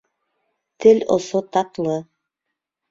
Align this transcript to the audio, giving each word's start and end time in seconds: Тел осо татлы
Тел 0.79 0.97
осо 1.15 1.39
татлы 1.51 1.97